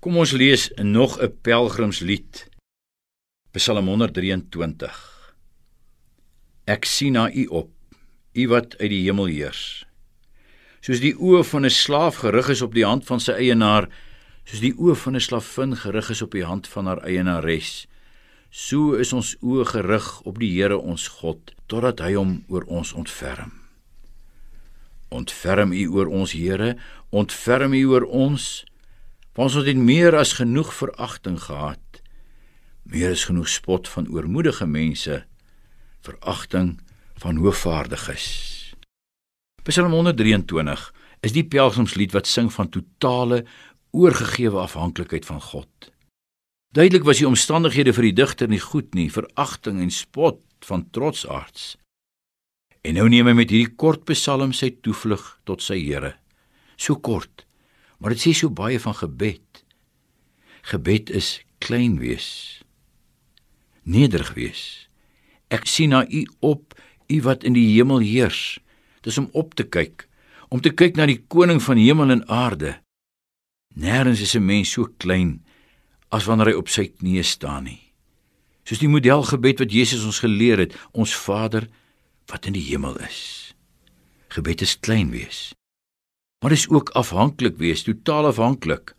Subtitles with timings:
[0.00, 2.48] Kom ons lees nog 'n pelgrimslied.
[3.52, 5.34] Psalm 123.
[6.64, 7.70] Ek sien na U op,
[8.32, 9.84] U wat uit die hemel heers.
[10.80, 13.88] Soos die oë van 'n slaaf gerig is op die hand van sy eienaar,
[14.44, 17.86] soos die oë van 'n slavin gerig is op die hand van haar eienares,
[18.50, 22.92] so is ons oë gerig op die Here ons God, totdat hy hom oor ons
[22.92, 23.52] ontferm.
[25.10, 26.76] Ontferm U oor ons Here,
[27.10, 28.64] ontferm U oor ons.
[29.38, 32.00] Ons het meer as genoeg veragting gehad.
[32.82, 35.22] Meer as genoeg spot van oormoedige mense,
[36.02, 36.80] veragting
[37.22, 38.26] van hoogvaardiges.
[39.62, 40.82] Psalm 123
[41.22, 43.44] is die pelgrimslied wat sing van totale
[43.94, 45.92] oorgegewe afhanklikheid van God.
[46.74, 51.76] Duidelik was die omstandighede vir die digter nie goed nie, veragting en spot van trotsaards.
[52.82, 56.16] En nou neem hy met hierdie kort psalm sy toevlug tot sy Here.
[56.80, 57.44] So kort
[58.00, 59.64] Maar dit sê so baie van gebed.
[60.72, 62.60] Gebed is klein wees.
[63.84, 64.62] Nederig wees.
[65.52, 66.72] Ek sien na u op,
[67.10, 68.60] u wat in die hemel heers.
[69.04, 70.06] Dis om op te kyk,
[70.48, 72.78] om te kyk na die koning van hemel en aarde.
[73.76, 75.44] Nêrens is 'n mens so klein
[76.08, 77.92] as wanneer hy op sy knieë staan nie.
[78.64, 81.68] Soos die modelgebed wat Jesus ons geleer het, ons Vader
[82.26, 83.54] wat in die hemel is.
[84.28, 85.54] Gebed is klein wees
[86.40, 88.94] maar is ook afhanklik wees, totaal afhanklik.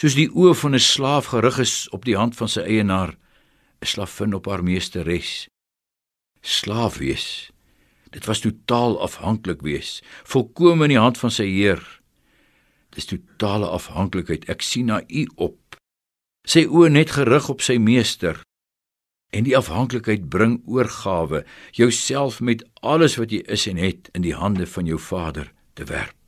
[0.00, 3.16] Soos die oë van 'n slaaf gerig is op die hand van sy eienaar,
[3.80, 5.48] 'n slavin op haar meesteres.
[6.40, 7.50] Slaaf wees.
[8.10, 12.00] Dit was totaal afhanklik wees, volkome in die hand van sy heer.
[12.90, 14.48] Dis totale afhanklikheid.
[14.50, 15.76] Ek sien na u op.
[16.42, 18.40] Sy oë net gerig op sy meester.
[19.30, 24.34] En die afhanklikheid bring oorgawe, jouself met alles wat jy is en het in die
[24.34, 26.19] hande van jou Vader te werp.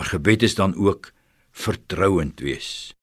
[0.00, 1.12] Maar gebed is dan ook
[1.50, 2.94] vertrouend wees.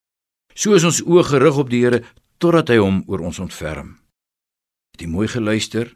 [0.54, 2.00] So is ons oë gerig op die Here
[2.42, 3.92] totdat hy hom oor ons ontferm.
[4.96, 5.92] Het jy mooi geluister?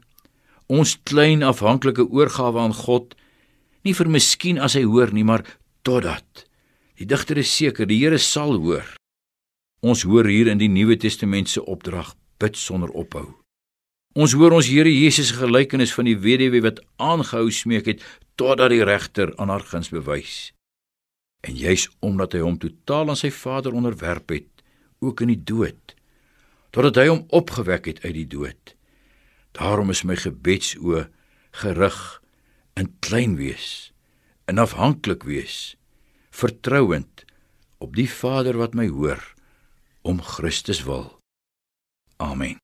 [0.71, 3.17] Ons klein afhanklike oorgawe aan God,
[3.83, 5.43] nie vir miskien as hy hoor nie, maar
[5.83, 6.45] totdat.
[6.95, 8.87] Die digter is seker die Here sal hoor.
[9.83, 13.27] Ons hoor hier in die Nuwe Testament se opdrag bid sonder ophou.
[14.15, 18.71] Ons hoor ons Here Jesus se gelykenis van die weduwee wat aangehou smeek het totdat
[18.71, 20.53] die regter aan haar guns bewys
[21.43, 24.49] en juis omdat hy hom totaal aan sy Vader onderwerp het,
[25.03, 25.95] ook in die dood,
[26.71, 28.75] totdat hy hom opgewek het uit die dood.
[29.53, 31.05] Daarom is my gebedsoë
[31.63, 31.99] gerig
[32.79, 33.91] in klein wees,
[34.49, 35.75] in afhanklik wees,
[36.33, 37.27] vertrouend
[37.83, 39.21] op die Vader wat my hoor
[40.01, 41.19] om Christus wil.
[42.17, 42.62] Amen.